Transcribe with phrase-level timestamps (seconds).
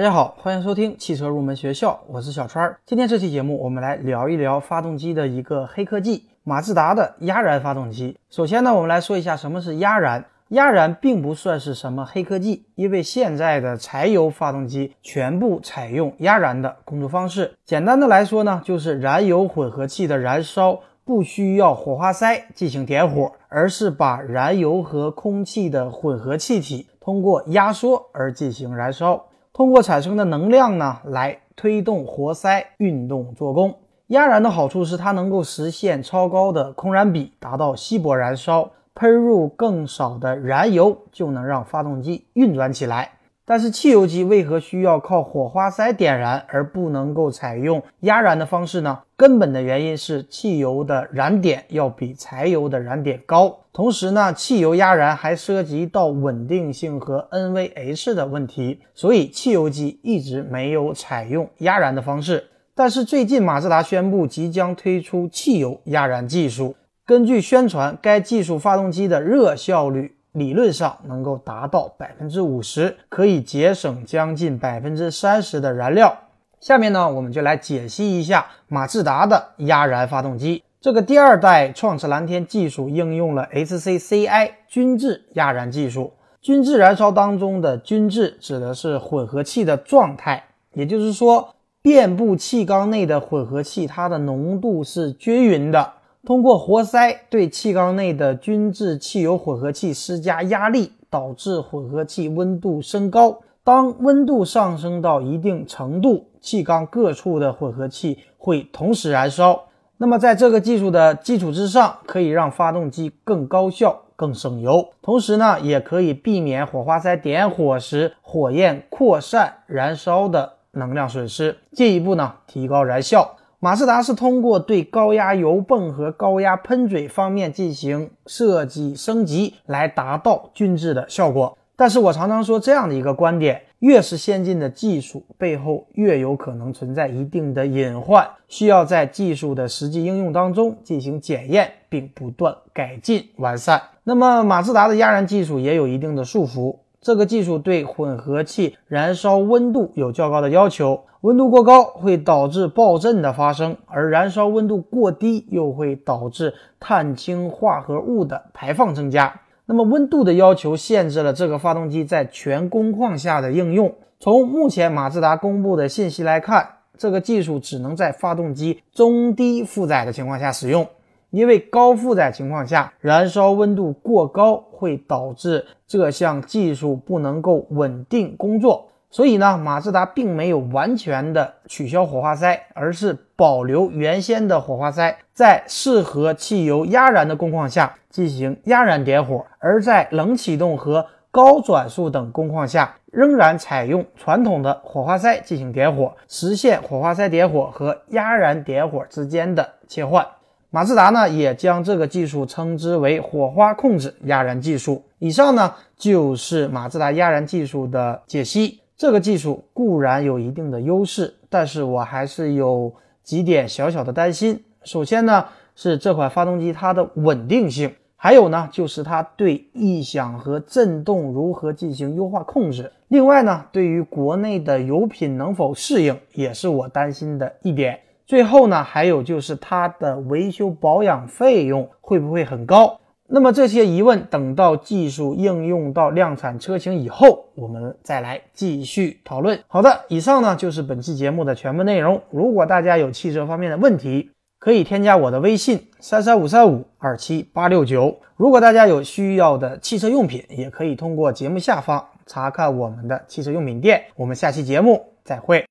[0.00, 2.74] 大家好，欢迎收听汽车入门学校，我是小川。
[2.86, 8.16] 今天这期节目，我们来聊一聊发动机的一个黑科技——马自达的压燃发动机。
[8.30, 10.24] 首先呢，我们来说一下什么是压燃。
[10.48, 17.52] 压燃并不算是什么黑科技，因为现在的柴油发动机全部采用压燃的工作方式。
[17.66, 29.26] 简单的来说呢，就是燃油混合气的燃烧不需要火花塞进行点火，而是把燃油和空气的混合气体通过压缩而进行燃烧，
[29.60, 33.74] 通过产生的能量呢来推动活塞运动做功。
[34.06, 38.70] 压燃的好处是它能够实现超高的空燃比，达到稀薄燃烧。
[38.94, 43.10] 喷入更少的燃油就能让发动机运转起来，
[43.50, 49.00] 但是汽油机为何需要靠火花塞点燃而不能够采用压燃的方式呢？
[49.16, 62.44] 根本的原因是汽油的燃点要比柴油的燃点高，同时呢，汽油压燃还涉及到稳定性和 NVH 的问题，所以汽油机一直没有采用压燃的方式。
[62.76, 66.76] 但是最近马自达宣布即将推出汽油压燃技术。
[67.04, 76.16] 根据宣传，该技术发动机的热效率理论上能够达到百分之五十，可以节省将近百分之三十的燃料。
[76.60, 80.62] 下面呢，我们就来解析一下马自达的压燃发动机。
[80.80, 86.12] 这个第二代创驰蓝天技术应用了 HCCI 均质压燃技术。
[86.40, 95.92] 均质燃烧当中的均质指的是混合气的状态，也就是说，遍布气缸内的混合气，它的浓度是均匀的。
[96.26, 103.40] 通过活塞对气缸内的均质汽油混合气施加压力，导致混合气温度升高。
[103.64, 109.64] 当温度上升到一定程度，气缸各处的混合气会同时燃烧。
[109.96, 123.36] 那么，在这个技术的基础之上，可以让发动机更高效、更省油，同时呢，也可以避免火花塞点火时火焰扩散、燃烧的能量损失，进一步呢提高燃效。
[123.62, 131.58] 马自达是通过对高压油泵和高压喷嘴方面进行设计升级，来达到均质的效果。
[131.76, 143.82] 但是我常常说这样的一个观点：越是先进的技术，背后越有可能存在一定的隐患，需要在技术的实际应用当中进行检验，并不断改进完善。
[144.04, 146.78] 那么，马自达的压燃技术也有一定的束缚。
[147.00, 159.40] 这个技术对混合气燃烧温度有较高的要求，温度过高会导致爆震的发生，而燃烧温度过低又会导致碳氢化合物的排放增加。
[159.64, 163.94] 那么温度的要求限制了这个发动机在全工况下的应用。
[164.18, 166.68] 从目前马自达公布的信息来看，
[166.98, 170.86] 这个技术只能在发动机中低负载的情况下使用。
[171.30, 200.26] 因为高负载情况下，燃烧温度过高会导致这项技术不能够稳定工作，所以呢，马自达并没有完全的取消火花塞，而是保留原先的火花塞，在适合汽油压燃的工况下进行压燃点火，而在冷启动和高转速等工况下，仍然采用传统的火花塞进行点火，实现火花塞点火和压燃点火之间的切换。
[200.72, 205.02] 马自达呢，也将这个技术称之为火花控制压燃技术。
[205.18, 208.78] 以上呢，就是马自达压燃技术的解析。
[208.96, 212.92] 这个技术固然有一定的优势，但是我还是有
[213.24, 214.62] 几点小小的担心。
[214.84, 215.44] 首先呢，
[215.74, 222.92] 是这款发动机它的稳定性，还有呢，就是它对异响和震动如何进行优化控制。
[223.08, 227.98] 另外呢，对于国内的油品能否适应，也是我担心的一点。
[228.30, 233.00] 最后呢，还有就是它的维修保养费用会不会很高？
[233.26, 239.58] 那么这些疑问，等到技术应用到量产车型以后，我们再来继续讨论。
[239.66, 242.22] 好的，以上呢就是本期节目的全部内容。
[242.30, 244.30] 如果大家有汽车方面的问题，
[244.60, 248.16] 可以添加我的微信三三五三五二七八六九。
[248.36, 254.04] 如果大家有需要的汽车用品，也可以通过节目下方查看我们的汽车用品店。
[254.14, 255.66] 我们下期节目再会。